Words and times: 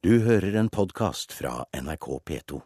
Du 0.00 0.14
hører 0.24 0.54
en 0.56 0.68
podkast 0.72 1.34
fra 1.36 1.66
NRK 1.76 2.06
P2. 2.24 2.58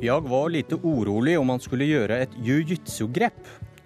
Jag 0.00 0.28
var 0.28 0.48
lite 0.50 0.74
orolig 0.80 1.34
om 1.38 1.52
han 1.52 1.60
skulle 1.60 1.84
gjøre 1.84 2.22
et 2.24 2.38
jiu-jitsu-grep. 2.40 3.42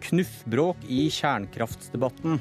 Knuffbråk 0.06 0.86
i 0.86 1.08
kjernkraftsdebatten. 1.10 2.38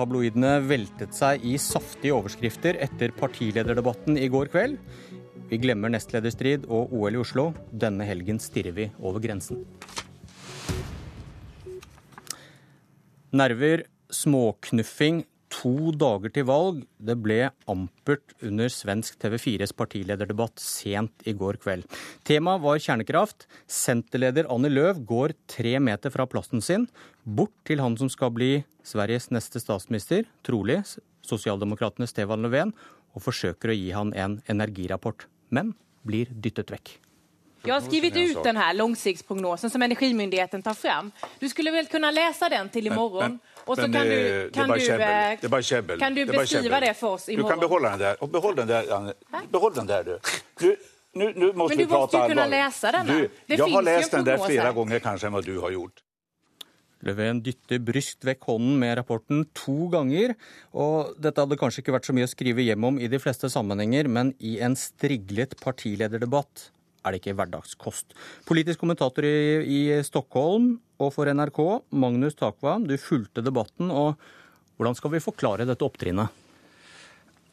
Tabloidene 0.00 0.54
veltet 0.64 1.12
seg 1.12 1.44
i 1.44 1.58
saftige 1.60 2.16
overskrifter 2.16 2.80
etter 2.88 3.12
partilederdebatten 3.20 4.16
i 4.16 4.30
går 4.32 4.48
kveld. 4.56 4.80
Vi 5.52 5.60
glemmer 5.60 5.92
nestlederstrid 5.92 6.64
og 6.72 6.96
OL 6.96 7.20
i 7.20 7.20
Oslo. 7.20 7.50
Denne 7.68 8.08
helgen 8.08 8.40
stirrer 8.40 8.72
vi 8.80 8.88
over 8.96 9.20
grensen. 9.20 9.60
Nerver, 13.36 13.82
småknuffing, 14.08 15.24
to 15.52 15.92
dager 15.98 16.32
til 16.32 16.46
valg. 16.48 16.80
Det 16.96 17.16
ble 17.20 17.50
ampert 17.70 18.34
under 18.44 18.70
svensk 18.72 19.18
TV4s 19.22 19.74
partilederdebatt 19.76 20.60
sent 20.62 21.26
i 21.28 21.34
går 21.36 21.58
kveld. 21.62 21.86
Temaet 22.26 22.64
var 22.64 22.80
kjernekraft. 22.82 23.46
Senterleder 23.68 24.48
Annie 24.52 24.72
Løv 24.72 25.02
går 25.08 25.36
tre 25.50 25.76
meter 25.82 26.14
fra 26.14 26.26
plassen 26.30 26.64
sin, 26.64 26.88
bort 27.24 27.54
til 27.68 27.82
han 27.84 27.98
som 28.00 28.10
skal 28.12 28.32
bli 28.34 28.52
Sveriges 28.86 29.30
neste 29.34 29.60
statsminister, 29.62 30.24
trolig 30.46 30.80
sosialdemokratene 31.26 32.08
Stefan 32.08 32.44
Löfven, 32.44 32.72
og 33.16 33.24
forsøker 33.24 33.72
å 33.72 33.76
gi 33.76 33.90
han 33.96 34.12
en 34.14 34.40
energirapport, 34.52 35.26
men 35.50 35.74
blir 36.06 36.30
dyttet 36.30 36.70
vekk. 36.72 36.96
Jeg 37.66 37.74
har 37.74 37.80
skrivit 37.80 38.16
ut 38.16 38.42
den 38.44 38.56
här 38.56 38.74
långsiktsprognosen 38.74 39.70
som 39.70 39.82
Energimyndigheten 39.82 40.62
tar 40.62 40.74
fram. 40.74 41.12
Du 41.38 41.48
skulle 41.48 41.70
vel 41.70 41.86
kunne 41.86 42.10
lese 42.12 42.48
den 42.48 42.68
til 42.68 42.86
i 42.86 42.90
morgen? 42.90 43.38
Og 43.66 43.76
så 43.76 43.82
Men 43.82 43.92
kan 43.92 44.02
du, 44.06 44.10
det 44.10 44.52
kan 44.54 44.68
du, 44.68 44.74
eh, 44.74 45.38
Det 45.40 45.44
är 45.44 45.48
bara 45.48 45.62
käbbel. 45.62 45.98
kan 45.98 46.14
du 46.14 46.24
Det 46.24 46.30
är 46.30 46.32
bara 46.32 46.42
beskriva 46.42 46.62
käbbel. 46.62 46.80
det 46.88 46.94
for 46.94 47.08
oss 47.14 47.28
i 47.28 47.36
Du 47.36 47.42
kan 47.42 47.58
behålla 47.60 47.90
den 47.90 47.98
där. 47.98 48.22
Och 48.22 48.28
behåll 48.28 48.56
den 48.56 48.66
där, 48.68 48.92
Anne. 48.92 49.12
Behåll 49.52 49.72
den 49.74 49.86
där 49.86 50.04
du. 50.04 50.18
du 50.60 50.76
nu, 51.12 51.32
nu 51.36 51.52
måste 51.52 51.76
Men 51.76 51.78
vi 51.78 51.84
du 51.84 51.90
prata 51.90 52.00
måste 52.00 52.16
ju 52.16 52.28
kunna 52.28 52.42
allvar. 52.42 52.58
läsa 52.58 52.92
den. 52.92 53.06
Du, 53.06 53.28
Det 53.46 53.54
jag 53.58 53.68
har 53.68 53.82
läst 53.82 54.10
den 54.10 54.24
där 54.24 54.38
flera 54.38 54.62
här. 54.62 54.72
gånger 54.72 54.98
kanske 54.98 55.26
än 55.26 55.32
vad 55.32 55.44
du 55.44 55.58
har 55.58 55.70
gjort. 55.70 56.02
Löfven 57.02 57.42
dytter 57.42 57.78
bryskt 57.78 58.24
vekk 58.24 58.40
hånden 58.48 58.78
med 58.78 58.96
rapporten 58.98 59.44
to 59.54 59.88
ganger. 59.92 60.34
Og 60.72 61.12
dette 61.20 61.40
hadde 61.44 61.56
kanskje 61.60 61.82
ikke 61.84 61.92
vært 61.92 62.08
så 62.08 62.14
mye 62.16 62.24
å 62.24 62.30
skrive 62.32 62.62
hjem 62.64 62.84
om 62.88 62.98
i 62.98 63.08
de 63.08 63.18
fleste 63.18 63.50
sammenhenger, 63.52 64.08
men 64.08 64.32
i 64.40 64.58
en 64.64 64.74
striglet 64.76 65.54
partilederdebatt 65.60 66.70
er 67.06 67.14
det 67.14 67.22
ikke 67.22 67.36
hverdagskost. 67.38 68.16
Politisk 68.48 68.82
kommentator 68.82 69.26
i, 69.26 69.62
i 69.62 69.80
Stockholm 70.06 70.74
og 70.98 71.12
for 71.14 71.30
NRK, 71.30 71.60
Magnus 71.94 72.36
Takvam, 72.38 72.88
du 72.88 72.96
fulgte 73.00 73.44
debatten. 73.44 73.92
og 73.92 74.16
Hvordan 74.76 74.98
skal 74.98 75.14
vi 75.14 75.22
forklare 75.24 75.68
dette 75.68 75.86
opptrinnet? 75.86 76.45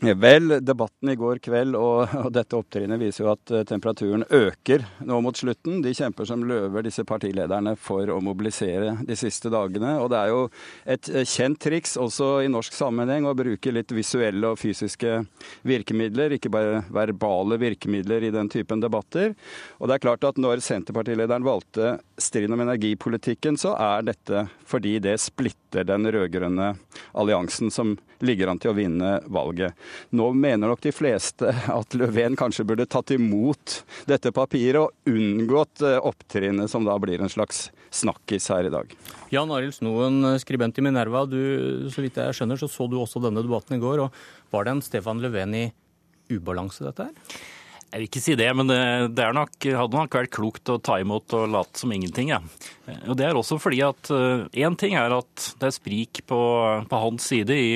Vel, 0.03 0.65
debatten 0.65 1.09
i 1.09 1.15
går 1.15 1.39
kveld 1.39 1.77
og, 1.79 2.11
og 2.25 2.31
dette 2.35 2.57
opptrinnet 2.57 2.99
viser 2.99 3.23
jo 3.23 3.29
at 3.31 3.51
eh, 3.55 3.63
temperaturen 3.67 4.25
øker 4.27 4.83
nå 5.07 5.19
mot 5.23 5.37
slutten. 5.37 5.79
De 5.85 5.93
kjemper 5.95 6.27
som 6.27 6.43
løver, 6.43 6.83
disse 6.83 7.05
partilederne, 7.07 7.77
for 7.79 8.11
å 8.11 8.17
mobilisere 8.23 8.97
de 9.07 9.15
siste 9.15 9.47
dagene. 9.53 9.93
Og 10.03 10.09
det 10.11 10.19
er 10.19 10.33
jo 10.33 10.41
et 10.95 11.07
eh, 11.07 11.23
kjent 11.23 11.61
triks 11.63 11.95
også 11.95 12.41
i 12.43 12.51
norsk 12.51 12.75
sammenheng 12.75 13.29
å 13.29 13.35
bruke 13.37 13.71
litt 13.71 13.95
visuelle 13.95 14.51
og 14.51 14.59
fysiske 14.59 15.21
virkemidler, 15.71 16.35
ikke 16.35 16.51
bare 16.51 16.83
verbale 16.91 17.61
virkemidler 17.63 18.27
i 18.27 18.35
den 18.35 18.51
typen 18.51 18.83
debatter. 18.83 19.31
Og 19.79 19.88
det 19.88 19.95
er 19.95 20.03
klart 20.09 20.27
at 20.27 20.41
når 20.41 20.65
Senterpartilederen 20.67 21.47
valgte 21.47 21.95
striden 22.19 22.57
om 22.57 22.65
energipolitikken, 22.67 23.55
så 23.55 23.77
er 23.79 24.03
dette 24.11 24.49
fordi 24.67 24.97
det 25.03 25.15
splitter 25.23 25.88
den 25.88 26.11
rød-grønne 26.11 26.73
alliansen 27.15 27.71
som 27.71 27.95
ligger 28.23 28.52
an 28.52 28.59
til 28.61 28.71
å 28.71 28.77
vinne 28.77 29.13
valget. 29.31 29.77
Nå 30.16 30.29
mener 30.38 30.72
nok 30.72 30.84
de 30.84 30.94
fleste 30.95 31.51
at 31.79 31.97
Löfven 32.00 32.38
kanskje 32.39 32.66
burde 32.67 32.88
tatt 32.89 33.13
imot 33.16 33.81
dette 34.09 34.34
papiret 34.35 34.81
og 34.81 35.11
unngått 35.13 35.84
eh, 35.85 36.00
opptrinnet 36.00 36.72
som 36.72 36.88
da 36.88 36.97
blir 37.01 37.23
en 37.23 37.31
slags 37.31 37.67
snakkis 37.94 38.50
her 38.53 38.69
i 38.69 38.73
dag. 38.73 38.94
Jan 39.34 39.51
Arild 39.53 39.75
Snoen, 39.78 40.23
skribent 40.41 40.79
i 40.79 40.85
Minerva. 40.85 41.25
Du, 41.29 41.39
så 41.94 42.03
vidt 42.03 42.17
jeg 42.19 42.38
skjønner, 42.38 42.59
så 42.59 42.72
så 42.72 42.88
du 42.89 42.97
også 43.00 43.22
denne 43.23 43.44
debatten 43.45 43.78
i 43.78 43.84
går. 43.84 44.06
og 44.07 44.53
Var 44.53 44.66
det 44.66 44.75
en 44.75 44.85
Stefan 44.85 45.22
Löfven 45.23 45.57
i 45.59 45.66
ubalanse, 46.34 46.85
dette 46.88 47.09
her? 47.09 47.44
Jeg 47.93 48.01
vil 48.01 48.07
ikke 48.09 48.21
si 48.25 48.33
det, 48.33 48.47
men 48.57 48.65
det, 48.65 49.21
er 49.21 49.35
nok, 49.37 49.53
hadde 49.61 49.99
nok 49.99 50.15
vært 50.17 50.31
klokt 50.33 50.69
å 50.73 50.79
ta 50.81 50.95
imot 50.97 51.29
og 51.37 51.51
late 51.53 51.77
som 51.77 51.91
ingenting. 51.93 52.31
Ja. 52.31 52.39
Og 53.05 53.13
Det 53.19 53.27
er 53.27 53.37
også 53.37 53.59
fordi 53.61 53.83
at 53.85 54.09
én 54.09 54.77
ting 54.81 54.95
er 54.97 55.13
at 55.13 55.43
det 55.61 55.67
er 55.69 55.75
sprik 55.75 56.23
på, 56.25 56.39
på 56.89 57.01
hans 57.03 57.27
side 57.29 57.53
i 57.53 57.75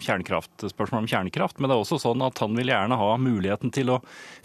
spørsmålet 0.00 1.02
om 1.02 1.10
kjernekraft, 1.12 1.60
men 1.60 1.68
det 1.68 1.76
er 1.76 1.82
også 1.82 2.00
sånn 2.00 2.24
at 2.24 2.40
han 2.40 2.56
vil 2.56 2.72
gjerne 2.72 2.96
ha 2.96 3.10
muligheten 3.20 3.74
til 3.76 3.92
å 3.92 3.98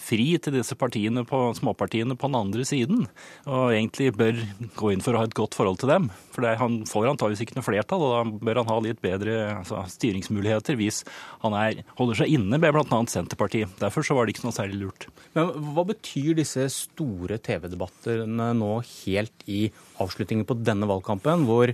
fri 0.04 0.34
til 0.44 0.58
disse 0.58 0.76
partiene 0.76 1.24
på, 1.24 1.40
småpartiene 1.56 2.20
på 2.20 2.28
den 2.28 2.40
andre 2.42 2.68
siden. 2.68 3.08
Og 3.48 3.72
egentlig 3.72 4.12
bør 4.20 4.44
gå 4.76 4.92
inn 4.92 5.06
for 5.06 5.16
å 5.16 5.24
ha 5.24 5.30
et 5.30 5.40
godt 5.40 5.56
forhold 5.56 5.80
til 5.82 5.94
dem. 5.94 6.12
For 6.36 6.44
det, 6.44 6.58
han 6.60 6.82
får 6.90 7.14
antageligvis 7.14 7.48
ikke 7.48 7.62
noe 7.62 7.70
flertall, 7.70 8.04
og 8.04 8.14
da 8.14 8.44
bør 8.44 8.60
han 8.60 8.72
ha 8.74 8.80
litt 8.84 9.00
bedre 9.04 9.40
altså, 9.62 9.86
styringsmuligheter 9.96 10.76
hvis 10.84 11.06
han 11.46 11.56
er, 11.56 11.80
holder 11.96 12.24
seg 12.26 12.36
inne 12.36 12.60
med 12.60 12.76
bl.a. 12.76 13.04
Senterpartiet. 13.08 13.80
Derfor 13.80 14.04
så 14.04 14.20
var 14.20 14.28
det 14.28 14.36
ikke 14.36 14.50
noe 14.50 14.60
særlig 14.60 14.84
lurt. 14.84 15.13
Men 15.34 15.52
hva 15.74 15.86
betyr 15.90 16.38
disse 16.38 16.68
store 16.74 17.40
TV-debattene 17.42 18.52
nå 18.58 18.72
helt 19.06 19.46
i 19.50 19.66
avslutningen 20.04 20.48
på 20.50 20.58
denne 20.62 20.90
valgkampen, 20.90 21.48
hvor 21.50 21.74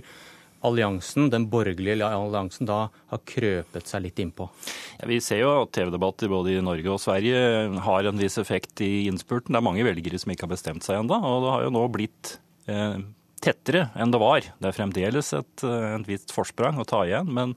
alliansen, 0.66 1.30
den 1.32 1.46
borgerlige 1.52 2.04
alliansen 2.04 2.68
da 2.68 2.80
har 3.12 3.22
krøpet 3.28 3.88
seg 3.88 4.04
litt 4.06 4.20
innpå? 4.20 4.48
Ja, 5.00 5.08
vi 5.08 5.20
ser 5.24 5.42
jo 5.42 5.54
at 5.62 5.72
TV-debatter 5.76 6.32
både 6.32 6.56
i 6.56 6.64
Norge 6.64 6.94
og 6.94 7.00
Sverige 7.02 7.70
har 7.84 8.08
en 8.08 8.20
viss 8.20 8.40
effekt 8.40 8.82
i 8.84 9.06
innspurten. 9.08 9.54
Det 9.54 9.60
er 9.60 9.68
mange 9.68 9.86
velgere 9.86 10.20
som 10.20 10.32
ikke 10.32 10.48
har 10.48 10.54
bestemt 10.54 10.86
seg 10.86 11.00
ennå, 11.00 11.16
og 11.16 11.46
det 11.46 11.54
har 11.54 11.66
jo 11.66 11.74
nå 11.76 11.86
blitt 11.92 12.34
eh, 12.70 12.98
tettere 13.44 13.88
enn 13.96 14.12
det 14.12 14.20
var. 14.20 14.44
Det 14.60 14.70
er 14.70 14.76
fremdeles 14.76 15.32
et, 15.36 15.64
eh, 15.64 15.88
et 15.96 16.08
visst 16.08 16.34
forsprang 16.36 16.80
å 16.80 16.88
ta 16.88 17.04
igjen, 17.08 17.32
men, 17.32 17.56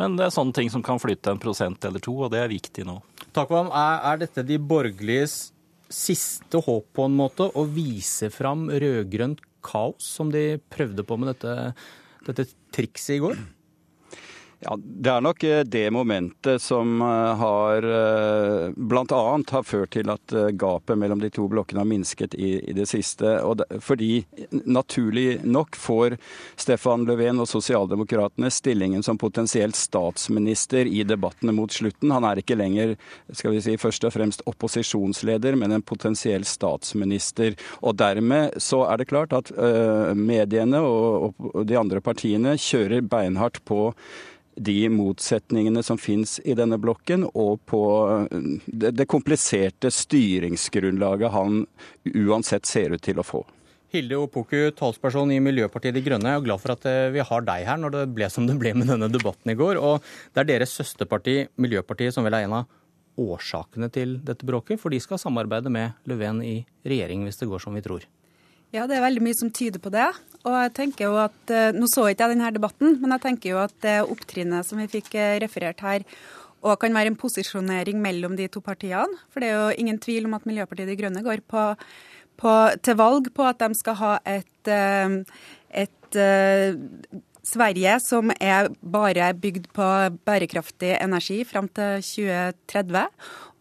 men 0.00 0.18
det 0.18 0.28
er 0.28 0.34
sånne 0.34 0.56
ting 0.56 0.70
som 0.72 0.84
kan 0.86 1.02
flytte 1.02 1.34
en 1.34 1.42
prosent 1.42 1.86
eller 1.88 2.02
to, 2.02 2.14
og 2.26 2.34
det 2.34 2.44
er 2.44 2.54
viktig 2.54 2.86
nå. 2.86 3.00
Takvam, 3.36 3.68
er, 3.68 3.98
er 4.08 4.22
dette 4.22 4.44
de 4.48 4.56
borgerliges 4.56 5.50
siste 5.92 6.60
håp 6.64 6.88
på 6.96 7.04
en 7.04 7.16
måte, 7.18 7.50
å 7.52 7.66
vise 7.68 8.30
fram 8.32 8.66
rød-grønt 8.72 9.42
kaos, 9.66 10.06
som 10.16 10.30
de 10.32 10.56
prøvde 10.72 11.04
på 11.06 11.18
med 11.20 11.34
dette, 11.34 11.74
dette 12.26 12.46
trikset 12.74 13.18
i 13.18 13.22
går? 13.26 13.42
Ja, 14.64 14.76
Det 14.80 15.10
er 15.12 15.20
nok 15.20 15.44
eh, 15.44 15.62
det 15.68 15.90
momentet 15.92 16.62
som 16.64 17.02
eh, 17.04 17.32
har 17.36 17.84
bl.a. 18.72 19.18
har 19.50 19.64
ført 19.68 19.90
til 19.92 20.08
at 20.08 20.32
eh, 20.32 20.48
gapet 20.56 20.96
mellom 20.96 21.20
de 21.20 21.28
to 21.30 21.44
blokkene 21.52 21.82
har 21.82 21.88
minsket 21.88 22.32
i, 22.40 22.54
i 22.64 22.72
det 22.76 22.86
siste. 22.88 23.34
Det, 23.60 23.66
fordi 23.84 24.24
naturlig 24.64 25.42
nok 25.44 25.76
får 25.76 26.16
Stefan 26.56 27.04
Löfven 27.04 27.42
og 27.44 27.50
sosialdemokratene 27.50 28.48
stillingen 28.50 29.04
som 29.04 29.20
potensielt 29.20 29.76
statsminister 29.76 30.88
i 30.88 31.02
debattene 31.04 31.52
mot 31.52 31.72
slutten. 31.72 32.14
Han 32.16 32.24
er 32.24 32.40
ikke 32.40 32.56
lenger 32.56 32.94
skal 33.36 33.52
vi 33.52 33.60
si, 33.60 33.76
først 33.80 34.08
og 34.08 34.14
fremst 34.14 34.44
opposisjonsleder, 34.48 35.58
men 35.60 35.76
en 35.76 35.84
potensiell 35.84 36.46
statsminister. 36.48 37.58
Og 37.84 37.98
dermed 38.00 38.56
så 38.62 38.86
er 38.88 39.02
det 39.02 39.08
klart 39.10 39.36
at 39.36 39.52
uh, 39.52 40.14
mediene 40.16 40.80
og, 40.80 41.36
og 41.52 41.66
de 41.68 41.76
andre 41.76 42.00
partiene 42.04 42.56
kjører 42.60 43.04
beinhardt 43.04 43.60
på 43.68 43.90
de 44.56 44.88
motsetningene 44.88 45.82
som 45.84 45.98
finnes 46.00 46.38
i 46.44 46.54
denne 46.56 46.78
blokken, 46.80 47.26
og 47.34 47.60
på 47.68 47.82
det, 48.66 48.94
det 48.96 49.08
kompliserte 49.10 49.92
styringsgrunnlaget 49.92 51.34
han 51.34 51.66
uansett 52.14 52.66
ser 52.68 52.96
ut 52.96 53.04
til 53.04 53.20
å 53.20 53.26
få. 53.26 53.44
Hilde 53.92 54.18
Opoku, 54.18 54.58
talsperson 54.76 55.30
i 55.30 55.38
Miljøpartiet 55.40 55.94
De 55.94 56.02
Grønne. 56.04 56.32
Jeg 56.32 56.40
er 56.40 56.48
glad 56.48 56.62
for 56.62 56.74
at 56.74 56.88
eh, 56.90 57.12
vi 57.14 57.22
har 57.22 57.44
deg 57.46 57.68
her 57.68 57.78
når 57.80 57.94
det 57.94 58.02
ble 58.16 58.28
som 58.32 58.48
det 58.48 58.56
ble 58.60 58.72
med 58.76 58.90
denne 58.90 59.08
debatten 59.12 59.52
i 59.52 59.56
går. 59.58 59.78
Og 59.78 60.02
det 60.34 60.42
er 60.42 60.50
deres 60.50 60.74
søsterparti, 60.74 61.38
Miljøpartiet, 61.62 62.16
som 62.16 62.26
vel 62.26 62.34
er 62.36 62.48
en 62.48 62.58
av 62.62 62.74
årsakene 63.16 63.88
til 63.94 64.18
dette 64.26 64.48
bråket. 64.48 64.80
For 64.82 64.92
de 64.92 65.00
skal 65.00 65.20
samarbeide 65.22 65.72
med 65.72 65.96
Löfven 66.08 66.42
i 66.44 66.58
regjering 66.86 67.24
hvis 67.24 67.40
det 67.40 67.48
går 67.52 67.62
som 67.62 67.78
vi 67.78 67.84
tror. 67.86 68.04
Ja, 68.76 68.84
det 68.84 68.98
er 68.98 69.06
veldig 69.06 69.22
mye 69.24 69.36
som 69.38 69.50
tyder 69.54 69.80
på 69.80 69.92
det. 69.94 70.06
Og 70.46 70.54
jeg 70.54 70.72
tenker 70.76 71.08
jo 71.08 71.14
at, 71.18 71.52
Nå 71.74 71.88
så 71.90 72.06
ikke 72.10 72.26
jeg 72.26 72.36
denne 72.36 72.50
debatten, 72.54 72.98
men 73.00 73.14
jeg 73.16 73.24
tenker 73.24 73.54
jo 73.54 73.60
at 73.62 73.76
det 73.82 73.94
opptrinnet 74.04 74.68
som 74.68 74.80
vi 74.82 74.88
fikk 74.90 75.14
referert 75.42 75.80
her, 75.86 76.04
og 76.66 76.80
kan 76.82 76.94
være 76.96 77.12
en 77.12 77.18
posisjonering 77.18 78.00
mellom 78.02 78.36
de 78.38 78.48
to 78.52 78.60
partiene. 78.64 79.22
For 79.32 79.42
det 79.42 79.50
er 79.50 79.56
jo 79.56 79.80
ingen 79.82 80.00
tvil 80.02 80.28
om 80.28 80.36
at 80.36 80.46
Miljøpartiet 80.48 80.90
De 80.90 80.98
Grønne 80.98 81.22
går 81.24 81.42
på, 81.48 81.64
på, 82.42 82.54
til 82.84 82.98
valg 82.98 83.30
på 83.34 83.46
at 83.46 83.62
de 83.62 83.78
skal 83.78 83.98
ha 84.02 84.12
et, 84.28 84.72
et 85.82 86.20
Sverige, 87.46 87.98
som 88.02 88.32
er 88.34 88.72
bare 88.82 89.28
bygd 89.38 89.68
på 89.76 89.88
bærekraftig 90.26 90.96
energi 90.98 91.42
fram 91.46 91.68
til 91.70 92.00
2030. 92.02 93.04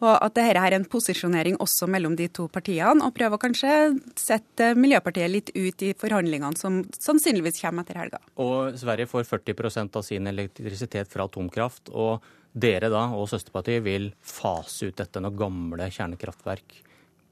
Og 0.03 0.13
at 0.15 0.35
dette 0.35 0.63
er 0.65 0.75
en 0.75 0.87
posisjonering 0.89 1.59
også 1.61 1.87
mellom 1.89 2.17
de 2.17 2.27
to 2.33 2.47
partiene, 2.51 3.05
og 3.05 3.13
prøve 3.15 3.37
å 3.37 3.41
kanskje 3.41 3.75
sette 4.19 4.73
Miljøpartiet 4.77 5.31
litt 5.31 5.51
ut 5.53 5.85
i 5.85 5.93
forhandlingene 5.97 6.57
som 6.59 6.81
sannsynligvis 6.97 7.61
kommer 7.61 7.85
etter 7.85 8.01
helga. 8.01 8.21
Og 8.41 8.75
Sverige 8.81 9.09
får 9.11 9.29
40% 9.29 10.01
av 10.01 10.07
sin 10.07 10.33
elektrisitet 10.33 11.11
fra 11.11 11.29
atomkraft. 11.29 11.93
og 11.93 12.25
dere 12.55 12.87
da, 12.87 13.09
og 13.11 13.27
søsterpartiet 13.27 13.83
vil 13.83 14.13
fase 14.23 14.87
ut 14.87 14.95
dette 14.95 15.19
når 15.19 15.33
gamle 15.35 15.89
kjernekraftverk 15.91 16.77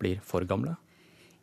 blir 0.01 0.19
for 0.25 0.43
gamle? 0.47 0.75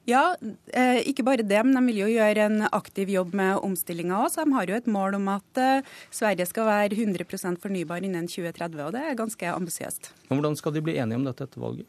Ja, 0.09 0.35
eh, 0.73 1.03
ikke 1.11 1.25
bare 1.27 1.45
det, 1.45 1.61
men 1.67 1.77
de 1.77 1.83
vil 1.91 2.01
jo 2.03 2.09
gjøre 2.09 2.47
en 2.49 2.63
aktiv 2.73 3.11
jobb 3.13 3.35
med 3.37 3.61
omstillinga 3.67 4.23
òg. 4.25 4.33
De 4.39 4.57
har 4.57 4.73
jo 4.73 4.79
et 4.79 4.89
mål 4.91 5.19
om 5.21 5.29
at 5.37 5.61
eh, 5.61 5.87
Sverige 6.15 6.49
skal 6.49 6.69
være 6.71 6.97
100% 6.97 7.61
fornybar 7.61 8.03
innen 8.07 8.29
2030, 8.31 8.81
og 8.87 8.95
det 8.97 9.05
er 9.05 9.19
ganske 9.19 9.53
ambisiøst. 9.53 10.13
Hvordan 10.33 10.57
skal 10.57 10.75
de 10.75 10.85
bli 10.89 10.97
enige 10.99 11.21
om 11.21 11.27
dette 11.29 11.47
etter 11.47 11.63
valget? 11.63 11.89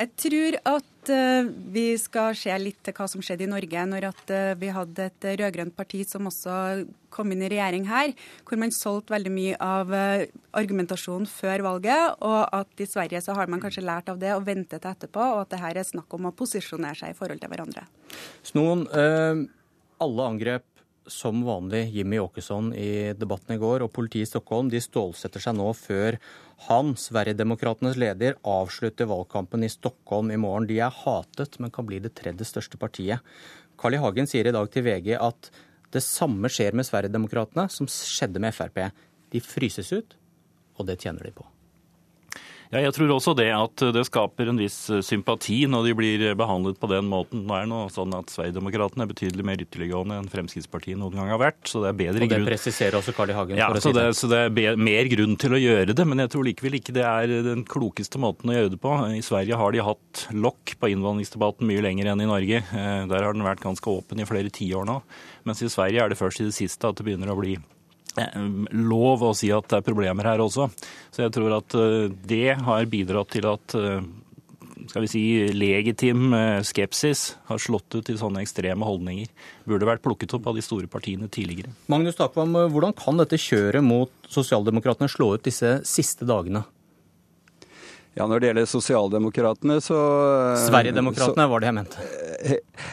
Jeg 0.00 0.08
tror 0.18 0.56
at 0.70 1.10
uh, 1.12 1.48
vi 1.74 1.84
skal 2.00 2.36
se 2.38 2.54
litt 2.58 2.78
til 2.86 2.94
hva 2.96 3.06
som 3.10 3.22
skjedde 3.24 3.44
i 3.44 3.50
Norge 3.50 3.84
når 3.90 4.06
at, 4.08 4.22
uh, 4.32 4.54
vi 4.58 4.70
hadde 4.72 5.08
et 5.10 5.26
rød-grønt 5.42 5.76
parti 5.76 6.00
som 6.08 6.30
også 6.30 6.54
kom 7.12 7.34
inn 7.34 7.44
i 7.44 7.50
regjering 7.52 7.84
her, 7.90 8.14
hvor 8.48 8.60
man 8.62 8.72
solgte 8.72 9.12
veldig 9.12 9.34
mye 9.34 9.60
av 9.60 9.92
uh, 9.92 10.24
argumentasjonen 10.58 11.28
før 11.28 11.66
valget, 11.68 12.16
og 12.24 12.40
at 12.62 12.82
i 12.82 12.88
Sverige 12.88 13.20
så 13.24 13.36
har 13.36 13.52
man 13.52 13.60
kanskje 13.62 13.84
lært 13.84 14.08
av 14.08 14.20
det 14.22 14.32
og 14.34 14.46
ventet 14.48 14.80
til 14.80 14.94
etterpå, 14.94 15.28
og 15.36 15.44
at 15.44 15.52
det 15.52 15.62
her 15.62 15.82
er 15.82 15.90
snakk 15.92 16.16
om 16.16 16.30
å 16.30 16.36
posisjonere 16.36 16.96
seg 17.02 17.12
i 17.12 17.18
forhold 17.18 17.44
til 17.44 17.52
hverandre. 17.52 17.84
Snoen, 18.48 18.86
alle 20.02 20.28
angrep 20.32 20.71
som 21.10 21.42
vanlig 21.44 21.86
Jimmy 21.94 22.18
Åkesson 22.22 22.70
i 22.74 23.12
debatten 23.18 23.56
i 23.56 23.60
går, 23.60 23.82
og 23.84 23.92
politiet 23.94 24.28
i 24.28 24.30
Stockholm 24.30 24.70
de 24.70 24.80
stålsetter 24.82 25.42
seg 25.42 25.56
nå 25.58 25.68
før 25.76 26.18
han, 26.68 26.94
Sverigedemokraternas 26.98 27.98
leder, 27.98 28.36
avslutter 28.46 29.08
valgkampen 29.10 29.66
i 29.66 29.70
Stockholm 29.72 30.30
i 30.30 30.38
morgen. 30.38 30.68
De 30.70 30.78
er 30.78 30.94
hatet, 31.02 31.58
men 31.58 31.74
kan 31.74 31.88
bli 31.88 31.98
det 32.02 32.14
tredje 32.18 32.46
største 32.46 32.78
partiet. 32.78 33.24
Carl 33.80 33.98
I. 33.98 34.02
Hagen 34.02 34.30
sier 34.30 34.46
i 34.46 34.54
dag 34.54 34.70
til 34.70 34.86
VG 34.86 35.16
at 35.18 35.50
det 35.92 36.04
samme 36.06 36.48
skjer 36.52 36.76
med 36.78 36.88
Sverigedemokraterna 36.88 37.66
som 37.72 37.90
skjedde 37.90 38.42
med 38.42 38.54
Frp. 38.56 38.84
De 39.34 39.42
fryses 39.42 39.90
ut, 39.92 40.16
og 40.78 40.88
det 40.88 41.00
tjener 41.02 41.26
de 41.28 41.34
på. 41.34 41.51
Ja, 42.72 42.80
jeg 42.86 42.94
tror 42.96 43.10
også 43.12 43.34
det 43.36 43.50
at 43.52 43.82
det 43.92 44.02
skaper 44.08 44.48
en 44.48 44.56
viss 44.56 44.86
eh, 44.88 45.02
sympati 45.04 45.58
når 45.68 45.90
de 45.90 45.94
blir 45.96 46.22
behandlet 46.40 46.78
på 46.80 46.88
den 46.88 47.04
måten. 47.10 47.42
Nå 47.44 47.56
er 47.56 47.66
det 47.66 47.70
noe 47.72 47.90
sånn 47.92 48.14
at 48.16 48.32
Sverigedemokraterna 48.32 49.04
er 49.04 49.10
betydelig 49.10 49.44
mer 49.44 49.60
ytterliggående 49.60 50.16
enn 50.22 50.30
Fremskrittspartiet 50.32 50.96
noen 50.96 51.18
gang 51.18 51.28
har 51.34 51.42
vært. 51.42 51.60
så 51.68 51.82
det 51.82 51.90
er 51.90 51.98
bedre 51.98 52.22
grunn... 52.22 52.24
Og 52.24 52.32
det 52.32 52.38
grunn... 52.38 52.48
presiserer 52.48 52.96
også 52.96 53.12
Carl 53.16 53.34
I. 53.34 53.36
Hagen. 53.36 53.60
Ja, 53.60 53.68
så, 53.76 53.92
det, 53.92 54.06
så 54.16 54.30
det 54.32 54.40
er 54.48 54.80
mer 54.80 55.10
grunn 55.12 55.36
til 55.40 55.56
å 55.56 55.60
gjøre 55.60 55.92
det. 55.92 56.06
Men 56.08 56.24
jeg 56.24 56.32
tror 56.32 56.48
likevel 56.48 56.78
ikke 56.80 56.96
det 56.96 57.04
er 57.04 57.34
den 57.50 57.66
klokeste 57.68 58.22
måten 58.22 58.54
å 58.54 58.56
gjøre 58.56 58.72
det 58.72 58.80
på. 58.80 58.94
I 59.18 59.20
Sverige 59.26 59.60
har 59.60 59.76
de 59.76 59.84
hatt 59.84 60.24
lokk 60.32 60.72
på 60.80 60.92
innvandringsdebatten 60.94 61.68
mye 61.68 61.84
lenger 61.84 62.14
enn 62.14 62.24
i 62.24 62.30
Norge. 62.30 62.64
Eh, 62.64 63.04
der 63.12 63.28
har 63.28 63.36
den 63.36 63.44
vært 63.44 63.64
ganske 63.66 63.92
åpen 63.92 64.24
i 64.24 64.28
flere 64.28 64.52
tiår 64.52 64.88
nå. 64.88 65.02
Mens 65.44 65.60
i 65.60 65.68
Sverige 65.72 66.00
er 66.00 66.12
det 66.12 66.20
først 66.20 66.40
i 66.40 66.48
det 66.48 66.56
siste 66.56 66.88
at 66.88 66.96
det 66.96 67.04
begynner 67.04 67.36
å 67.36 67.36
bli 67.36 67.58
Eh, 67.60 67.71
lov 68.16 69.22
å 69.24 69.34
si 69.36 69.52
at 69.54 69.68
det 69.70 69.80
er 69.80 69.86
problemer 69.86 70.28
her 70.28 70.42
også. 70.44 70.68
Så 71.12 71.24
jeg 71.24 71.32
tror 71.34 71.56
at 71.58 71.76
eh, 71.78 72.10
det 72.28 72.58
har 72.66 72.90
bidratt 72.90 73.32
til 73.32 73.48
at 73.48 73.76
eh, 73.78 74.02
skal 74.90 75.04
vi 75.04 75.08
si, 75.08 75.22
legitim 75.54 76.34
skepsis 76.66 77.36
har 77.46 77.60
slått 77.62 77.94
ut 77.94 78.08
i 78.10 78.16
sånne 78.18 78.42
ekstreme 78.42 78.84
holdninger. 78.84 79.30
Burde 79.68 79.88
vært 79.88 80.02
plukket 80.04 80.34
opp 80.36 80.48
av 80.50 80.58
de 80.58 80.64
store 80.64 80.90
partiene 80.90 81.30
tidligere. 81.32 81.70
Magnus 81.92 82.18
Takvam, 82.18 82.56
hvordan 82.74 82.96
kan 82.98 83.20
dette 83.22 83.38
kjøret 83.40 83.84
mot 83.86 84.10
sosialdemokratene 84.32 85.08
slå 85.12 85.36
ut 85.36 85.46
disse 85.46 85.78
siste 85.88 86.26
dagene? 86.28 86.64
Ja, 88.18 88.26
Når 88.26 88.42
det 88.42 88.48
gjelder 88.50 88.66
sosialdemokratene, 88.68 89.78
så 89.80 89.98
Sverigedemokratene 90.66 91.46
var 91.48 91.62
det 91.62 91.70
jeg 91.70 91.76
mente. 91.78 92.08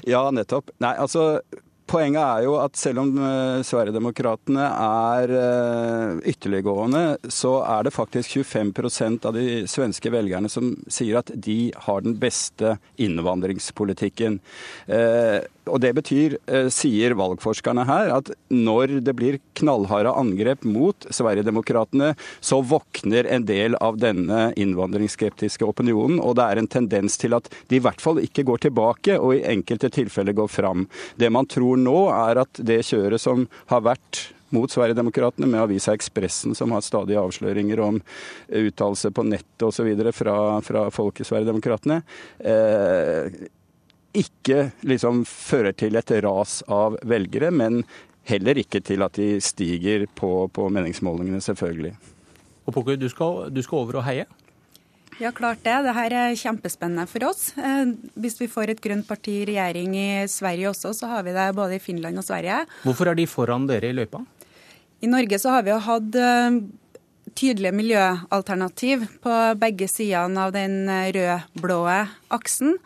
Ja, 0.07 0.21
nettopp. 0.31 0.71
Nei, 0.79 0.93
altså 1.01 1.41
Poenget 1.89 2.21
er 2.21 2.43
jo 2.45 2.53
at 2.61 2.77
selv 2.77 3.01
om 3.01 3.15
uh, 3.17 3.65
Sverigedemokraterna 3.65 4.65
er 4.85 5.31
uh, 5.33 6.19
ytterliggående, 6.21 7.17
så 7.33 7.55
er 7.65 7.87
det 7.87 7.95
faktisk 7.95 8.35
25% 8.37 9.25
av 9.25 9.33
de 9.33 9.63
svenske 9.69 10.11
velgerne 10.13 10.51
som 10.53 10.75
sier 10.85 11.17
at 11.17 11.31
de 11.33 11.71
har 11.87 12.05
den 12.05 12.13
beste 12.21 12.75
innvandringspolitikken. 13.01 14.37
Uh, 14.85 15.41
og 15.69 15.81
Det 15.83 15.91
betyr, 15.93 16.33
sier 16.73 17.13
valgforskerne 17.13 17.83
her, 17.85 18.07
at 18.15 18.31
når 18.49 18.95
det 19.05 19.13
blir 19.13 19.35
knallharde 19.59 20.09
angrep 20.17 20.63
mot 20.65 21.05
Sverigedemokraterna, 21.13 22.15
så 22.41 22.57
våkner 22.65 23.29
en 23.29 23.45
del 23.45 23.77
av 23.77 23.99
denne 24.01 24.47
innvandringsskeptiske 24.57 25.67
opinionen. 25.69 26.17
Og 26.25 26.39
det 26.39 26.47
er 26.47 26.61
en 26.63 26.71
tendens 26.73 27.19
til 27.21 27.37
at 27.37 27.51
de 27.69 27.77
i 27.77 27.83
hvert 27.85 28.01
fall 28.01 28.17
ikke 28.23 28.47
går 28.49 28.63
tilbake, 28.65 29.19
og 29.21 29.35
i 29.37 29.45
enkelte 29.51 29.91
tilfeller 29.93 30.33
går 30.41 30.49
fram. 30.49 30.87
Det 31.21 31.29
man 31.29 31.45
tror 31.45 31.78
nå, 31.83 31.97
er 32.13 32.43
at 32.43 32.61
det 32.65 32.83
kjøret 32.87 33.21
som 33.21 33.47
har 33.71 33.85
vært 33.85 34.27
mot 34.55 34.71
Sverigedemokraterna, 34.71 35.47
med 35.47 35.61
avisa 35.61 35.93
Ekspressen, 35.93 36.55
som 36.57 36.73
har 36.73 36.81
stadige 36.85 37.21
avsløringer 37.21 37.81
om 37.85 37.99
uttalelser 38.49 39.13
på 39.13 39.25
nettet 39.27 39.67
osv. 39.67 39.89
Fra, 40.15 40.35
fra 40.65 40.87
folk 40.93 41.21
i 41.21 41.27
Sverigedemokraterna, 41.27 42.01
eh, 42.39 43.29
ikke 44.17 44.71
liksom 44.89 45.21
fører 45.29 45.75
til 45.77 45.99
et 45.99 46.15
ras 46.25 46.63
av 46.65 46.97
velgere, 47.05 47.51
men 47.53 47.83
heller 48.29 48.57
ikke 48.61 48.81
til 48.85 49.05
at 49.05 49.17
de 49.17 49.35
stiger 49.41 50.07
på, 50.17 50.49
på 50.53 50.69
meningsmålingene, 50.73 51.41
selvfølgelig. 51.45 51.93
Og 52.65 52.73
Pokker, 52.73 52.97
du 52.97 53.05
du 53.05 53.61
skal 53.61 53.77
over 53.77 54.01
og 54.01 54.05
heie? 54.05 54.25
Ja, 55.19 55.33
klart 55.35 55.59
det. 55.65 55.73
Dette 55.83 56.03
er 56.15 56.35
kjempespennende 56.39 57.03
for 57.11 57.25
oss. 57.27 57.49
Eh, 57.59 57.91
hvis 58.23 58.37
vi 58.39 58.47
får 58.47 58.71
et 58.71 58.81
grønt 58.83 59.07
parti 59.07 59.41
i 59.41 59.47
regjering 59.49 59.95
i 59.99 60.09
Sverige 60.31 60.69
også, 60.71 60.93
så 60.95 61.09
har 61.11 61.25
vi 61.27 61.33
det 61.35 61.49
både 61.57 61.75
i 61.75 61.81
Finland 61.83 62.21
og 62.21 62.23
Sverige. 62.23 62.61
Hvorfor 62.85 63.11
er 63.11 63.19
de 63.19 63.25
foran 63.27 63.65
dere 63.67 63.89
i 63.89 63.97
løypa? 63.97 64.23
I 65.03 65.09
Norge 65.11 65.39
så 65.39 65.57
har 65.57 65.65
vi 65.67 65.73
jo 65.73 65.81
hatt 65.83 66.15
eh, 66.15 66.61
tydelige 67.35 67.75
miljøalternativ 67.75 69.03
på 69.19 69.35
begge 69.59 69.89
sidene 69.91 70.47
av 70.47 70.55
den 70.55 70.87
eh, 70.87 71.11
rød-blå 71.19 71.83
aksen, 72.39 72.77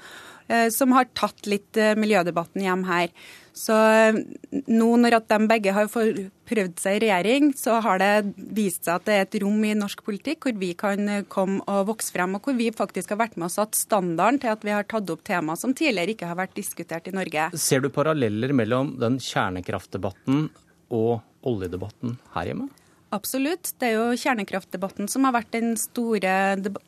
som 0.75 0.91
har 0.91 1.07
tatt 1.15 1.47
litt 1.47 1.77
miljødebatten 1.97 2.61
hjem 2.61 2.81
her. 2.85 3.13
Så 3.53 3.75
eh, 3.77 4.17
nå 4.65 4.89
når 4.97 5.19
at 5.19 5.29
de 5.29 5.37
begge 5.49 5.73
har 5.75 5.89
prøvd 5.89 6.81
seg 6.81 6.97
i 6.97 7.01
regjering, 7.05 7.51
så 7.57 7.77
har 7.85 8.01
det 8.01 8.11
vist 8.57 8.87
seg 8.87 8.97
at 8.97 9.05
det 9.07 9.15
er 9.15 9.25
et 9.27 9.39
rom 9.43 9.61
i 9.67 9.75
norsk 9.77 10.03
politikk 10.05 10.47
hvor 10.47 10.57
vi 10.59 10.71
kan 10.77 11.09
eh, 11.19 11.25
komme 11.29 11.61
og 11.69 11.91
vokse 11.93 12.13
frem, 12.15 12.33
og 12.37 12.49
hvor 12.49 12.57
vi 12.57 12.71
faktisk 12.73 13.13
har 13.13 13.21
vært 13.21 13.37
med 13.37 13.51
og 13.51 13.55
satt 13.55 13.77
standarden 13.77 14.41
til 14.41 14.53
at 14.55 14.65
vi 14.65 14.73
har 14.73 14.89
tatt 14.89 15.13
opp 15.13 15.25
tema 15.27 15.57
som 15.59 15.75
tidligere 15.77 16.15
ikke 16.15 16.29
har 16.31 16.39
vært 16.41 16.57
diskutert 16.57 17.09
i 17.09 17.15
Norge. 17.15 17.51
Ser 17.53 17.85
du 17.85 17.91
paralleller 17.93 18.55
mellom 18.57 18.95
den 19.01 19.21
kjernekraftdebatten 19.21 20.47
og 20.93 21.21
oljedebatten 21.45 22.17
her 22.33 22.49
hjemme? 22.49 22.71
Absolutt. 23.13 23.75
Det 23.77 23.91
er 23.91 23.99
jo 23.99 24.17
kjernekraftdebatten 24.17 25.09
som 25.11 25.27
har 25.27 25.35
vært 25.35 25.51
den 25.53 25.75
store 25.77 26.31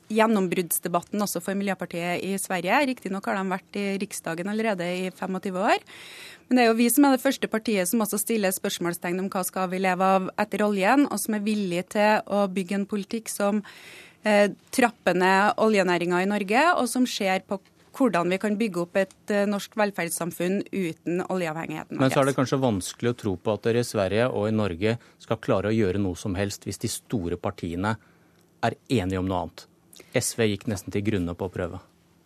gjennombruddsdebatten 0.09 1.21
også 1.21 1.41
for 1.43 1.57
Miljøpartiet 1.57 2.23
i 2.25 2.31
Sverige. 2.41 2.79
Riktignok 2.89 3.27
har 3.29 3.37
de 3.37 3.51
vært 3.51 3.77
i 3.77 3.83
Riksdagen 4.01 4.49
allerede 4.49 4.87
i 4.89 5.11
25 5.13 5.59
år. 5.61 5.83
Men 6.47 6.57
det 6.57 6.63
er 6.63 6.71
jo 6.71 6.79
vi 6.79 6.87
som 6.93 7.05
er 7.05 7.13
det 7.13 7.21
første 7.21 7.49
partiet 7.51 7.89
som 7.89 8.01
også 8.01 8.17
stiller 8.21 8.53
spørsmålstegn 8.53 9.21
om 9.21 9.29
hva 9.33 9.43
skal 9.45 9.69
vi 9.69 9.83
leve 9.85 10.09
av 10.17 10.31
etter 10.41 10.65
oljen, 10.65 11.05
og 11.11 11.21
som 11.21 11.37
er 11.37 11.45
villige 11.45 11.85
til 11.97 12.25
å 12.25 12.45
bygge 12.49 12.79
en 12.79 12.89
politikk 12.89 13.29
som 13.29 13.61
eh, 14.25 14.49
trapper 14.73 15.17
ned 15.21 15.61
oljenæringa 15.61 16.23
i 16.25 16.29
Norge, 16.29 16.67
og 16.73 16.89
som 16.89 17.05
ser 17.09 17.45
på 17.45 17.61
hvordan 17.95 18.31
vi 18.33 18.39
kan 18.41 18.57
bygge 18.59 18.81
opp 18.83 18.99
et 18.99 19.33
eh, 19.33 19.45
norsk 19.49 19.77
velferdssamfunn 19.79 20.61
uten 20.71 21.23
oljeavhengigheten. 21.31 21.99
Men 22.01 22.13
så 22.13 22.21
er 22.21 22.29
det 22.29 22.35
kanskje 22.37 22.61
vanskelig 22.61 23.13
å 23.13 23.17
tro 23.23 23.35
på 23.39 23.55
at 23.55 23.65
dere 23.67 23.83
i 23.83 23.87
Sverige 23.87 24.27
og 24.29 24.49
i 24.49 24.55
Norge 24.55 24.97
skal 25.23 25.41
klare 25.43 25.71
å 25.71 25.75
gjøre 25.75 26.01
noe 26.03 26.19
som 26.19 26.35
helst 26.39 26.67
hvis 26.67 26.81
de 26.83 26.91
store 26.91 27.39
partiene 27.41 27.95
er 28.65 28.77
enige 28.89 29.21
om 29.21 29.29
noe 29.29 29.45
annet. 29.45 29.67
SV 30.15 30.47
gikk 30.51 30.69
nesten 30.71 30.95
til 30.95 31.05
grunne 31.05 31.35
på 31.37 31.47
å 31.47 31.53
prøve. 31.53 31.81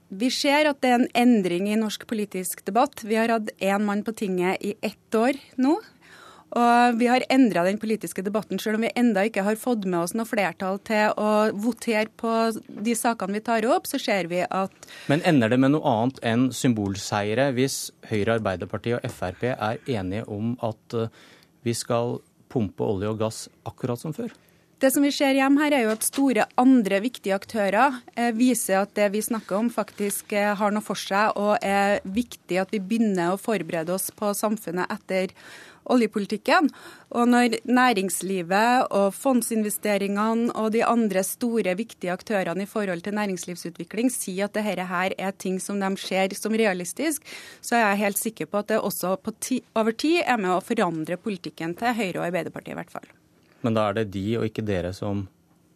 Vi 0.09 0.31
ser 0.33 0.65
at 0.65 0.79
det 0.81 0.89
er 0.89 0.97
en 0.97 1.11
endring 1.17 1.67
i 1.69 1.77
norsk 1.77 2.07
politisk 2.09 2.63
debatt. 2.65 3.03
Vi 3.05 3.17
har 3.19 3.29
hatt 3.29 3.51
én 3.61 3.85
mann 3.85 4.01
på 4.05 4.15
tinget 4.17 4.57
i 4.65 4.73
ett 4.81 5.15
år 5.15 5.37
nå. 5.61 5.75
Og 6.57 6.97
vi 6.97 7.09
har 7.09 7.25
endra 7.29 7.63
den 7.67 7.77
politiske 7.81 8.23
debatten, 8.25 8.59
selv 8.61 8.79
om 8.79 8.85
vi 8.85 8.91
enda 8.97 9.25
ikke 9.27 9.43
har 9.45 9.59
fått 9.59 9.85
med 9.85 9.99
oss 10.01 10.15
noe 10.17 10.25
flertall 10.25 10.79
til 10.87 11.13
å 11.13 11.29
votere 11.53 12.09
på 12.17 12.33
de 12.57 12.95
sakene 12.97 13.37
vi 13.37 13.43
tar 13.45 13.67
opp, 13.69 13.85
så 13.89 13.99
ser 14.01 14.31
vi 14.31 14.41
at 14.43 14.89
Men 15.11 15.21
ender 15.29 15.53
det 15.53 15.59
med 15.61 15.75
noe 15.75 15.93
annet 15.93 16.21
enn 16.25 16.49
symbolseire 16.55 17.51
hvis 17.57 17.91
Høyre, 18.09 18.39
Arbeiderpartiet 18.39 18.97
og 18.97 19.13
Frp 19.13 19.45
er 19.53 19.81
enige 19.85 20.25
om 20.31 20.55
at 20.65 20.97
eh, 20.97 21.13
vi 21.67 21.75
skal 21.77 22.17
pumpe 22.49 22.85
olje 22.85 23.11
og 23.11 23.19
gass 23.21 23.45
akkurat 23.69 24.01
som 24.01 24.15
før? 24.15 24.33
Det 24.79 24.93
som 24.95 25.03
vi 25.03 25.09
ser 25.11 25.35
hjemme 25.35 25.59
her, 25.59 25.73
er 25.75 25.81
jo 25.83 25.91
at 25.91 26.05
store 26.07 26.45
andre 26.61 27.01
viktige 27.03 27.35
aktører 27.35 27.97
eh, 28.15 28.29
viser 28.31 28.77
at 28.79 28.93
det 28.95 29.09
vi 29.11 29.19
snakker 29.19 29.57
om, 29.57 29.67
faktisk 29.67 30.31
eh, 30.31 30.53
har 30.55 30.71
noe 30.71 30.85
for 30.85 30.95
seg, 30.95 31.35
og 31.35 31.59
er 31.59 31.99
viktig 32.07 32.61
at 32.61 32.71
vi 32.71 32.79
begynner 32.79 33.33
å 33.33 33.41
forberede 33.41 33.91
oss 33.91 34.07
på 34.15 34.31
samfunnet 34.31 34.87
etter 34.95 35.35
oljepolitikken. 35.89 36.71
Og 37.11 37.27
når 37.27 37.57
næringslivet 37.67 38.87
og 38.95 39.11
fondsinvesteringene 39.19 40.55
og 40.55 40.71
de 40.77 40.85
andre 40.87 41.25
store, 41.27 41.75
viktige 41.75 42.15
aktørene 42.15 42.63
i 42.63 42.71
forhold 42.71 43.03
til 43.03 43.19
næringslivsutvikling 43.19 44.13
sier 44.15 44.47
at 44.47 44.55
dette 44.55 44.87
her 44.87 45.17
er 45.19 45.35
ting 45.35 45.59
som 45.59 45.83
de 45.83 45.91
ser 45.99 46.39
som 46.39 46.55
realistisk, 46.55 47.27
så 47.59 47.75
er 47.75 47.87
jeg 47.89 48.03
helt 48.05 48.23
sikker 48.23 48.47
på 48.47 48.63
at 48.63 48.71
det 48.71 48.79
også 48.79 49.17
ti, 49.43 49.59
over 49.75 49.91
tid 49.91 50.21
er 50.23 50.39
med 50.39 50.55
å 50.55 50.63
forandre 50.63 51.19
politikken 51.19 51.75
til 51.75 51.97
Høyre 51.99 52.21
og 52.21 52.29
Arbeiderpartiet, 52.29 52.77
i 52.77 52.79
hvert 52.79 52.95
fall. 52.95 53.18
Men 53.65 53.75
da 53.75 53.89
er 53.89 53.99
det 53.99 54.09
de 54.13 54.25
og 54.39 54.47
ikke 54.47 54.65
dere 54.65 54.93
som 54.95 55.25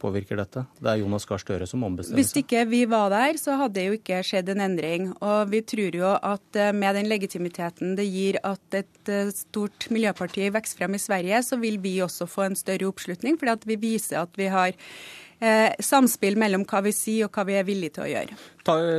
påvirker 0.04 0.40
dette? 0.40 0.66
Det 0.80 0.90
er 0.92 1.02
Jonas 1.02 1.26
Gahr 1.28 1.42
Støre 1.42 1.68
som 1.70 1.84
ombestemmer 1.88 2.20
seg. 2.20 2.22
Hvis 2.22 2.44
ikke 2.44 2.64
vi 2.70 2.84
var 2.90 3.12
der, 3.14 3.40
så 3.40 3.58
hadde 3.60 3.78
det 3.78 3.86
jo 3.88 3.98
ikke 3.98 4.20
skjedd 4.28 4.52
en 4.54 4.64
endring. 4.66 5.10
Og 5.24 5.52
vi 5.52 5.64
tror 5.68 5.98
jo 6.00 6.14
at 6.14 6.60
eh, 6.60 6.74
med 6.76 7.00
den 7.00 7.10
legitimiteten 7.12 7.96
det 8.00 8.08
gir 8.10 8.40
at 8.44 8.80
et 8.80 9.12
eh, 9.12 9.34
stort 9.36 9.88
miljøparti 9.94 10.50
vokser 10.54 10.82
frem 10.82 10.98
i 10.98 11.02
Sverige, 11.02 11.44
så 11.46 11.60
vil 11.62 11.80
vi 11.84 11.98
også 12.04 12.28
få 12.30 12.48
en 12.50 12.58
større 12.60 12.90
oppslutning, 12.92 13.40
fordi 13.40 13.56
at 13.56 13.70
vi 13.70 13.80
viser 13.80 14.24
at 14.24 14.40
vi 14.40 14.50
har 14.52 14.74
eh, 14.74 15.70
samspill 15.84 16.40
mellom 16.42 16.68
hva 16.68 16.84
vi 16.88 16.96
sier 16.96 17.30
og 17.30 17.38
hva 17.38 17.48
vi 17.48 17.60
er 17.60 17.68
villige 17.68 18.00
til 18.00 18.08
å 18.08 18.12
gjøre. 18.12 18.42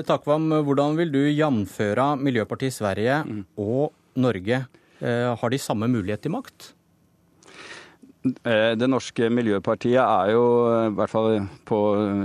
Takvam, 0.08 0.48
hvordan 0.64 0.96
vil 1.00 1.12
du 1.12 1.22
jamføre 1.32 2.14
Miljøpartiet 2.20 2.76
Sverige 2.76 3.20
og 3.60 3.92
Norge? 4.20 4.64
Har 5.04 5.50
de 5.52 5.58
samme 5.60 5.88
mulighet 5.90 6.22
til 6.24 6.32
makt? 6.32 6.70
Eh, 8.24 8.72
det 8.80 8.86
norske 8.88 9.26
miljøpartiet 9.28 10.00
er 10.00 10.30
jo, 10.32 10.44
i 10.86 10.92
hvert 10.96 11.12
fall 11.12 11.34
på 11.68 11.78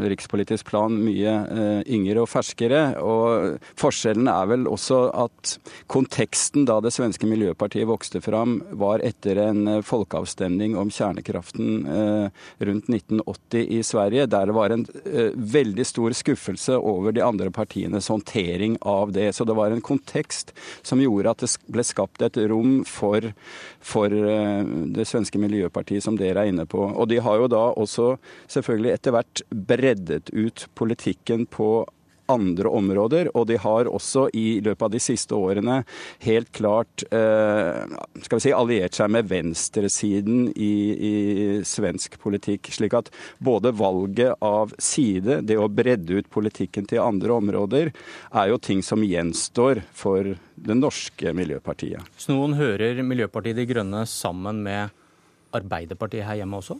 rikspolitisk 0.07 0.69
plan, 0.71 0.93
mye 0.95 1.33
eh, 1.51 1.81
yngre 1.91 2.23
og 2.23 2.29
ferskere. 2.31 2.83
Og 3.03 3.57
forskjellen 3.79 4.29
er 4.31 4.47
vel 4.47 4.69
også 4.71 5.01
at 5.25 5.57
konteksten 5.91 6.63
da 6.69 6.77
det 6.83 6.93
svenske 6.95 7.27
miljøpartiet 7.27 7.89
vokste 7.89 8.21
fram, 8.23 8.61
var 8.79 9.03
etter 9.03 9.41
en 9.49 9.65
eh, 9.67 9.81
folkeavstemning 9.83 10.77
om 10.79 10.91
kjernekraften 10.93 11.67
rundt 11.89 12.87
1980 12.91 13.67
i 13.75 13.79
Sverige, 13.83 14.25
der 14.31 14.49
det 14.49 14.55
var 14.55 14.73
en 14.73 14.85
veldig 15.53 15.83
stor 15.87 16.13
skuffelse 16.15 16.77
over 16.77 17.13
de 17.15 17.23
andre 17.23 17.49
partienes 17.53 18.07
håndtering 18.11 18.77
av 18.87 19.11
det. 19.15 19.31
Så 19.35 19.45
det 19.47 19.55
var 19.57 19.73
en 19.73 19.83
kontekst 19.83 20.53
som 20.85 21.01
gjorde 21.01 21.33
at 21.33 21.43
det 21.43 21.51
ble 21.71 21.85
skapt 21.85 22.23
et 22.25 22.39
rom 22.51 22.81
for, 22.87 23.31
for 23.79 24.13
det 24.13 25.07
svenske 25.09 25.41
miljøpartiet 25.41 25.88
Arbeiderpartiet, 25.89 26.03
som 26.03 26.17
dere 26.17 26.43
er 26.43 26.51
inne 26.51 26.65
på. 26.65 26.79
Og 26.79 27.07
de 27.09 27.19
har 27.19 27.37
jo 27.39 27.47
da 27.47 27.73
også 27.75 28.17
selvfølgelig 28.47 28.93
etter 28.93 29.11
hvert 29.11 29.41
breddet 29.51 30.29
ut 30.33 30.67
politikken 30.75 31.47
på 31.49 31.85
andre 32.29 32.69
områder, 32.69 33.31
og 33.33 33.47
de 33.49 33.57
har 33.57 33.89
også 33.89 34.29
i 34.37 34.61
løpet 34.61 34.85
av 34.85 34.91
de 34.93 34.99
siste 35.01 35.33
årene 35.33 35.79
helt 36.21 36.51
klart 36.53 37.01
eh, 37.09 37.89
skal 38.21 38.37
vi 38.37 38.43
si, 38.43 38.53
alliert 38.53 38.93
seg 38.93 39.09
med 39.09 39.25
venstresiden 39.31 40.51
i, 40.53 40.73
i, 40.93 41.13
svensk 41.65 42.19
politikk. 42.21 42.69
Slik 42.69 42.93
at 42.93 43.09
både 43.41 43.73
valget 43.73 44.37
av 44.45 44.75
side, 44.77 45.41
det 45.41 45.57
å 45.57 45.65
bredde 45.73 46.21
ut 46.21 46.29
politikken 46.29 46.85
til 46.85 47.01
andre 47.01 47.33
områder, 47.39 47.89
er 48.29 48.53
jo 48.53 48.61
ting 48.61 48.85
som 48.85 49.01
gjenstår 49.01 49.81
for 49.89 50.35
det 50.53 50.77
norske 50.77 51.33
miljøpartiet. 51.33 52.05
Så 52.13 52.35
noen 52.35 52.53
hører 52.59 53.01
Miljøpartiet 53.01 53.57
De 53.57 53.65
Grønne 53.65 54.05
sammen 54.05 54.61
med 54.61 54.93
Arbeiderpartiet 55.53 56.25
her 56.25 56.35
hjemme 56.41 56.57
også? 56.57 56.77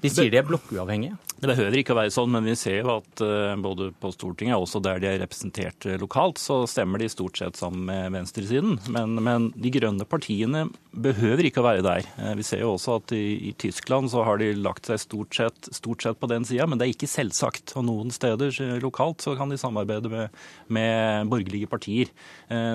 De 0.00 0.10
sier 0.12 0.32
de 0.32 0.40
er 0.40 0.46
blokkuavhengige? 0.48 1.18
Det 1.40 1.48
behøver 1.48 1.78
ikke 1.80 1.94
å 1.94 1.96
være 1.96 2.12
sånn, 2.12 2.28
men 2.34 2.44
vi 2.44 2.54
ser 2.58 2.82
jo 2.82 2.98
at 2.98 3.22
uh, 3.24 3.56
både 3.60 3.88
på 3.96 4.10
Stortinget 4.12 4.58
og 4.58 4.66
også 4.66 4.82
der 4.84 5.00
de 5.00 5.08
er 5.08 5.22
representert 5.22 5.86
uh, 5.88 5.96
lokalt, 6.00 6.36
så 6.40 6.58
stemmer 6.68 7.00
de 7.00 7.08
stort 7.08 7.40
sett 7.40 7.56
sammen 7.56 7.86
med 7.88 8.12
venstresiden. 8.12 8.76
Men, 8.92 9.16
men 9.24 9.48
de 9.56 9.72
grønne 9.72 10.04
partiene 10.04 10.66
behøver 10.90 11.48
ikke 11.48 11.62
å 11.62 11.64
være 11.64 11.84
der. 11.86 12.08
Uh, 12.18 12.34
vi 12.36 12.44
ser 12.44 12.60
jo 12.60 12.74
også 12.74 12.98
at 13.00 13.14
i, 13.16 13.22
i, 13.48 13.54
Tyskland 13.60 14.12
så 14.12 14.26
har 14.26 14.40
de 14.40 14.50
lagt 14.60 14.90
seg 14.90 15.00
stort 15.00 15.38
sett, 15.38 15.70
stort 15.72 16.04
sett 16.04 16.20
på 16.20 16.28
den 16.28 16.44
sida, 16.44 16.68
men 16.68 16.76
det 16.76 16.90
er 16.90 16.92
ikke 16.92 17.08
selvsagt. 17.08 17.72
Og 17.80 17.88
noen 17.88 18.12
steder 18.12 18.52
lokalt 18.84 19.24
så 19.24 19.32
kan 19.38 19.48
de 19.48 19.60
samarbeide 19.60 20.12
med, 20.12 20.36
med 20.68 21.32
borgerlige 21.32 21.70
partier. 21.72 22.12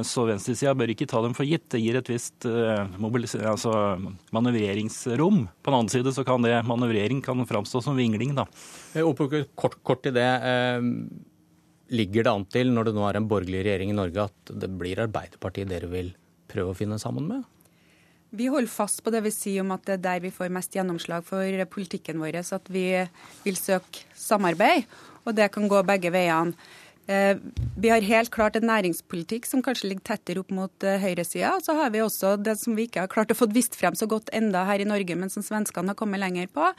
Så 0.06 0.26
venstresida 0.28 0.74
bør 0.78 0.94
ikke 0.94 1.08
ta 1.10 1.22
dem 1.26 1.34
for 1.38 1.48
gitt. 1.48 1.68
Det 1.74 1.82
gir 1.82 1.98
et 2.00 2.10
visst 2.10 2.46
altså, 2.48 3.74
manøvreringsrom. 4.36 5.42
På 5.62 5.72
den 5.72 5.80
annen 5.80 5.92
side 5.92 6.14
så 6.16 6.26
kan 6.28 6.46
det 6.46 6.54
manøvrering 6.68 7.15
vingling 7.16 7.22
kan 7.22 7.48
framstå 7.48 7.82
som 7.82 7.96
vingling, 7.96 8.36
da. 8.36 8.46
Og 9.04 9.18
kort, 9.56 9.84
kort 9.84 10.06
i 10.06 10.12
det. 10.12 10.42
Eh, 10.44 10.82
ligger 11.90 12.24
det 12.24 12.32
an 12.32 12.46
til, 12.46 12.72
når 12.72 12.86
det 12.86 12.96
nå 12.96 13.08
er 13.08 13.18
en 13.18 13.28
borgerlig 13.28 13.64
regjering 13.64 13.90
i 13.92 13.96
Norge, 13.96 14.26
at 14.26 14.54
det 14.60 14.70
blir 14.70 15.00
Arbeiderpartiet 15.00 15.70
dere 15.70 15.88
vil 15.88 16.16
prøve 16.48 16.74
å 16.74 16.78
finne 16.78 16.98
sammen 17.00 17.28
med? 17.28 17.44
Vi 18.36 18.48
holder 18.48 18.68
fast 18.68 19.04
på 19.04 19.12
det 19.12 19.22
vi 19.24 19.32
sier 19.32 19.62
om 19.62 19.72
at 19.72 19.86
det 19.86 19.94
er 19.94 20.04
der 20.04 20.24
vi 20.24 20.32
får 20.34 20.50
mest 20.52 20.74
gjennomslag 20.76 21.24
for 21.24 21.66
politikken 21.72 22.20
vår. 22.20 22.42
At 22.42 22.68
vi 22.68 23.06
vil 23.44 23.56
søke 23.56 24.04
samarbeid, 24.16 24.84
og 25.26 25.36
det 25.36 25.52
kan 25.54 25.70
gå 25.70 25.84
begge 25.86 26.12
veiene. 26.12 26.54
Eh, 27.08 27.38
vi 27.78 27.90
har 27.90 28.02
helt 28.02 28.32
klart 28.34 28.56
en 28.58 28.66
næringspolitikk 28.66 29.46
som 29.46 29.62
kanskje 29.62 29.92
ligger 29.92 30.06
tettere 30.10 30.42
opp 30.42 30.50
mot 30.56 30.86
eh, 30.86 30.98
høyresida. 31.02 31.52
Så 31.62 31.76
har 31.78 31.92
vi 31.94 32.02
også 32.02 32.34
det 32.42 32.56
som 32.58 32.74
vi 32.78 32.88
ikke 32.88 33.04
har 33.04 33.12
klart 33.12 33.34
å 33.34 33.38
få 33.38 33.48
vist 33.54 33.76
frem 33.78 33.94
så 33.98 34.08
godt 34.10 34.32
enda 34.34 34.64
her 34.66 34.82
i 34.82 34.88
Norge, 34.90 35.18
men 35.18 35.30
som 35.30 35.46
svenskene 35.46 35.94
har 35.94 36.00
kommet 36.00 36.24
lenger 36.24 36.50
på. 36.54 36.72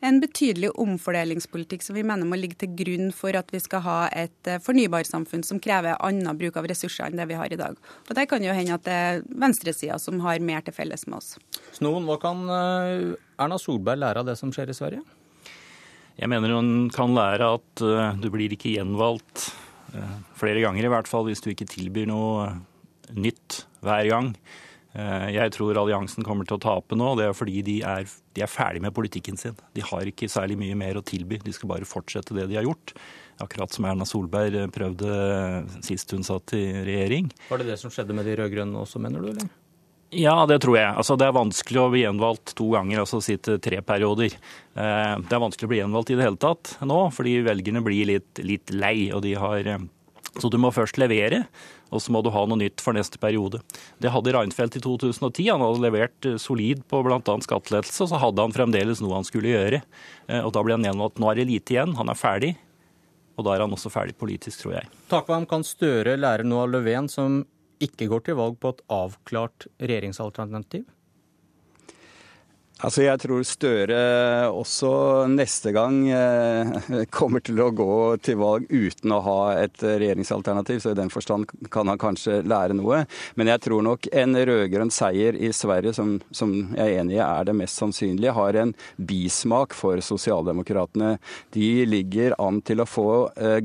En 0.00 0.22
betydelig 0.22 0.70
omfordelingspolitikk 0.80 1.84
som 1.84 1.98
vi 1.98 2.04
mener 2.06 2.28
må 2.28 2.38
ligge 2.40 2.56
til 2.62 2.72
grunn 2.78 3.12
for 3.12 3.36
at 3.36 3.52
vi 3.52 3.60
skal 3.60 3.84
ha 3.84 3.98
et 4.08 4.48
eh, 4.48 4.62
fornybarsamfunn 4.64 5.44
som 5.44 5.60
krever 5.60 6.00
annen 6.00 6.40
bruk 6.40 6.56
av 6.60 6.68
ressurser 6.70 7.10
enn 7.10 7.20
det 7.20 7.28
vi 7.28 7.36
har 7.40 7.52
i 7.52 7.60
dag. 7.60 7.76
Og 8.08 8.14
Der 8.16 8.30
kan 8.30 8.44
jo 8.44 8.56
hende 8.56 8.78
at 8.78 8.86
det 8.88 8.94
er 8.94 9.20
venstresida 9.28 9.98
som 10.00 10.22
har 10.24 10.40
mer 10.40 10.64
til 10.64 10.76
felles 10.76 11.04
med 11.10 11.18
oss. 11.20 11.34
Snoen, 11.76 12.08
hva 12.08 12.16
kan 12.22 12.40
Erna 12.48 13.60
Solberg 13.60 14.00
lære 14.00 14.22
av 14.22 14.30
det 14.30 14.38
som 14.40 14.52
skjer 14.54 14.72
i 14.72 14.78
Sverige? 14.78 15.04
Jeg 16.16 16.30
mener 16.30 16.54
hun 16.54 16.88
kan 16.94 17.12
lære 17.12 17.50
at 17.58 17.84
du 18.22 18.28
blir 18.30 18.54
ikke 18.54 18.76
gjenvalgt 18.76 19.50
flere 20.38 20.62
ganger 20.64 20.86
i 20.86 20.92
hvert 20.92 21.10
fall, 21.10 21.26
hvis 21.28 21.42
du 21.44 21.50
ikke 21.52 21.68
tilbyr 21.70 22.08
noe 22.10 22.52
nytt 23.14 23.64
hver 23.84 24.08
gang. 24.10 24.30
Eh, 24.94 25.28
jeg 25.34 25.50
tror 25.56 25.78
alliansen 25.80 26.26
kommer 26.26 26.46
til 26.46 26.58
å 26.58 26.62
tape 26.62 26.96
nå. 26.98 27.14
Det 27.18 27.26
er 27.26 27.36
fordi 27.36 27.62
de 27.66 27.80
er, 27.86 28.06
de 28.36 28.44
er 28.44 28.50
ferdig 28.50 28.82
med 28.84 28.94
politikken 28.94 29.38
sin. 29.40 29.56
De 29.74 29.82
har 29.84 30.06
ikke 30.06 30.30
særlig 30.30 30.58
mye 30.60 30.78
mer 30.78 31.00
å 31.00 31.04
tilby. 31.06 31.40
De 31.42 31.54
skal 31.54 31.72
bare 31.72 31.88
fortsette 31.88 32.36
det 32.36 32.46
de 32.50 32.58
har 32.60 32.66
gjort. 32.66 32.94
Akkurat 33.42 33.74
som 33.74 33.88
Erna 33.90 34.06
Solberg 34.06 34.68
prøvde 34.74 35.10
sist 35.82 36.14
hun 36.14 36.22
satt 36.26 36.54
i 36.54 36.62
regjering. 36.86 37.32
Var 37.50 37.62
det 37.62 37.72
det 37.72 37.80
som 37.82 37.90
skjedde 37.90 38.14
med 38.14 38.28
de 38.28 38.38
rød-grønne 38.38 38.84
også, 38.84 39.02
mener 39.02 39.24
du? 39.24 39.32
eller? 39.34 39.50
Ja, 40.14 40.34
det 40.46 40.60
tror 40.62 40.76
jeg. 40.78 40.90
Altså, 40.94 41.16
det 41.18 41.26
er 41.26 41.34
vanskelig 41.34 41.80
å 41.80 41.88
bli 41.92 42.04
gjenvalgt 42.04 42.54
to 42.58 42.68
ganger, 42.74 43.02
altså 43.02 43.20
sitte 43.24 43.58
tre 43.62 43.80
perioder. 43.86 44.36
Eh, 44.74 45.14
det 45.18 45.34
er 45.34 45.42
vanskelig 45.42 45.68
å 45.68 45.72
bli 45.72 45.80
gjenvalgt 45.80 46.12
i 46.12 46.18
det 46.18 46.26
hele 46.26 46.40
tatt 46.40 46.76
nå, 46.86 46.98
fordi 47.14 47.40
velgerne 47.46 47.82
blir 47.84 48.08
litt, 48.12 48.42
litt 48.42 48.74
lei. 48.74 49.10
og 49.12 49.24
de 49.26 49.34
har... 49.40 49.70
Eh, 49.74 49.86
så 50.34 50.48
du 50.50 50.56
må 50.58 50.72
først 50.74 50.96
levere, 50.98 51.44
og 51.94 52.02
så 52.02 52.10
må 52.10 52.18
du 52.26 52.32
ha 52.34 52.40
noe 52.50 52.58
nytt 52.58 52.82
for 52.82 52.96
neste 52.96 53.20
periode. 53.22 53.60
Det 54.02 54.10
hadde 54.10 54.32
Reinfeldt 54.34 54.80
i 54.80 54.82
2010. 54.82 55.46
Han 55.52 55.62
hadde 55.62 55.84
levert 55.84 56.26
eh, 56.26 56.40
solid 56.42 56.82
på 56.90 57.04
bl.a. 57.06 57.20
skattelettelse, 57.22 58.02
og 58.02 58.10
så 58.10 58.22
hadde 58.22 58.42
han 58.42 58.54
fremdeles 58.56 59.02
noe 59.02 59.20
han 59.20 59.28
skulle 59.28 59.54
gjøre. 59.54 59.82
Og 60.42 60.50
da 60.56 60.64
ble 60.66 60.74
han 60.74 60.86
gjenvalgt. 60.88 61.22
Nå 61.22 61.30
er 61.30 61.38
det 61.38 61.50
lite 61.52 61.76
igjen. 61.76 61.94
Han 62.00 62.10
er 62.10 62.18
ferdig. 62.18 62.54
Og 63.34 63.46
da 63.46 63.54
er 63.54 63.64
han 63.64 63.74
også 63.74 63.90
ferdig 63.90 64.14
politisk, 64.18 64.62
tror 64.62 64.76
jeg. 64.78 64.90
Takvam, 65.10 65.46
kan 65.50 65.66
Støre 65.66 66.16
lære 66.18 66.46
noe 66.46 66.66
av 66.66 66.74
Löfven, 66.74 67.10
som 67.10 67.42
ikke 67.82 68.08
går 68.10 68.26
til 68.26 68.38
valg 68.38 68.58
på 68.62 68.74
et 68.74 68.82
avklart 68.92 69.66
regjeringsalternativ? 69.82 70.84
Altså 72.82 73.04
Jeg 73.04 73.20
tror 73.22 73.44
Støre 73.46 73.98
også 74.50 74.90
neste 75.30 75.70
gang 75.74 76.00
eh, 76.10 77.04
kommer 77.14 77.42
til 77.44 77.60
å 77.62 77.68
gå 77.70 78.16
til 78.24 78.38
valg 78.40 78.66
uten 78.66 79.14
å 79.14 79.20
ha 79.22 79.36
et 79.60 79.78
regjeringsalternativ, 79.84 80.80
så 80.82 80.90
i 80.90 80.98
den 80.98 81.12
forstand 81.12 81.46
kan 81.70 81.86
han 81.90 82.00
kanskje 82.00 82.40
lære 82.42 82.74
noe. 82.74 83.04
Men 83.38 83.52
jeg 83.52 83.62
tror 83.68 83.84
nok 83.86 84.08
en 84.10 84.34
rød-grønn 84.34 84.90
seier 84.94 85.38
i 85.38 85.52
Sverige, 85.54 85.94
som, 85.94 86.16
som, 86.34 86.54
jeg 86.74 86.82
er 86.82 87.04
enig 87.04 87.18
i 87.18 87.22
er 87.22 87.46
det 87.46 87.54
mest 87.60 87.78
sannsynlige, 87.78 88.34
har 88.34 88.58
en 88.58 88.74
bismak 88.98 89.76
for 89.76 90.02
sosialdemokratene. 90.02 91.14
De 91.54 91.70
ligger 91.86 92.34
an 92.42 92.58
til 92.66 92.82
å 92.82 92.88
få 92.90 93.08
eh, 93.38 93.62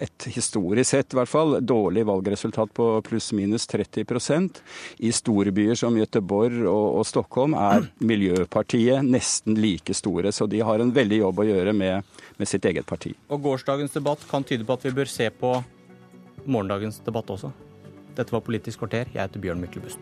et 0.00 0.28
historisk 0.32 0.94
sett, 0.94 1.12
i 1.12 1.20
hvert 1.20 1.30
fall, 1.30 1.58
dårlig 1.60 2.06
valgresultat 2.08 2.72
på 2.76 2.88
pluss-minus 3.04 3.68
30% 3.68 4.60
I 5.04 5.12
store 5.14 5.52
byer 5.54 5.76
som 5.78 5.96
Göteborg 5.98 6.64
og, 6.64 7.00
og 7.02 7.08
Stockholm 7.08 7.56
er 7.58 7.90
Miljøpartiet 8.46 9.02
nesten 9.02 9.56
like 9.58 9.94
store. 9.94 10.30
Så 10.32 10.46
de 10.46 10.60
har 10.60 10.78
en 10.78 10.92
veldig 10.94 11.18
jobb 11.18 11.40
å 11.40 11.46
gjøre 11.46 11.72
med, 11.74 12.04
med 12.38 12.48
sitt 12.48 12.64
eget 12.64 12.86
parti. 12.86 13.14
Og 13.28 13.42
gårsdagens 13.42 13.92
debatt 13.92 14.22
kan 14.30 14.44
tyde 14.44 14.64
på 14.64 14.72
at 14.72 14.84
vi 14.84 14.94
bør 14.94 15.06
se 15.10 15.30
på 15.30 15.62
morgendagens 16.46 17.00
debatt 17.04 17.28
også. 17.30 17.50
Dette 18.14 18.32
var 18.32 18.44
Politisk 18.46 18.78
kvarter. 18.78 19.10
Jeg 19.12 19.20
heter 19.20 19.40
Bjørn 19.40 19.60
Myklebust. 19.60 19.98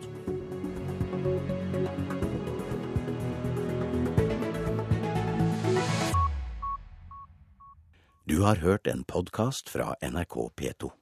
Du 8.25 8.41
har 8.41 8.61
hørt 8.61 8.87
en 8.87 9.03
podkast 9.03 9.69
fra 9.69 9.95
NRK 10.01 10.51
P2. 10.55 10.95